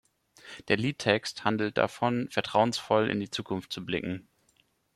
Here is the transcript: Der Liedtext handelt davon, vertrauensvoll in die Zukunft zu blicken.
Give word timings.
Der 0.67 0.77
Liedtext 0.77 1.43
handelt 1.43 1.77
davon, 1.77 2.27
vertrauensvoll 2.31 3.07
in 3.11 3.19
die 3.19 3.29
Zukunft 3.29 3.71
zu 3.71 3.85
blicken. 3.85 4.27